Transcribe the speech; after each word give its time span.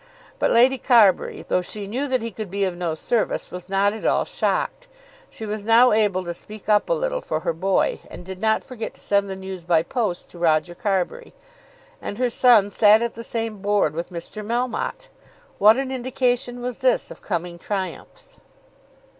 But 0.39 0.49
Lady 0.49 0.79
Carbury, 0.79 1.45
though 1.47 1.61
she 1.61 1.85
knew 1.85 2.07
that 2.07 2.23
he 2.23 2.31
could 2.31 2.49
be 2.49 2.63
of 2.63 2.75
no 2.75 2.95
service, 2.95 3.51
was 3.51 3.69
not 3.69 3.93
at 3.93 4.03
all 4.03 4.25
shocked. 4.25 4.87
She 5.29 5.45
was 5.45 5.63
now 5.63 5.91
able 5.91 6.23
to 6.23 6.33
speak 6.33 6.67
up 6.67 6.89
a 6.89 6.93
little 6.93 7.21
for 7.21 7.41
her 7.41 7.53
boy, 7.53 7.99
and 8.09 8.25
did 8.25 8.39
not 8.39 8.63
forget 8.63 8.95
to 8.95 8.99
send 8.99 9.29
the 9.29 9.35
news 9.35 9.63
by 9.63 9.83
post 9.83 10.31
to 10.31 10.39
Roger 10.39 10.73
Carbury. 10.73 11.35
And 12.01 12.17
her 12.17 12.31
son 12.31 12.71
sat 12.71 13.03
at 13.03 13.13
the 13.13 13.23
same 13.23 13.61
Board 13.61 13.93
with 13.93 14.09
Mr. 14.09 14.43
Melmotte! 14.43 15.09
What 15.59 15.77
an 15.77 15.91
indication 15.91 16.63
was 16.63 16.79
this 16.79 17.11
of 17.11 17.21
coming 17.21 17.59
triumphs! 17.59 18.39